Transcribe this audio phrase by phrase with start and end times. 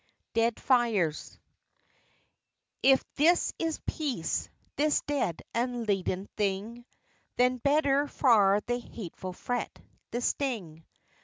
[0.33, 1.37] DEAD FIRES
[2.81, 6.85] If this is peace, this dead and leaden thing,
[7.35, 9.77] Then better far the hateful fret,
[10.09, 10.85] the sting.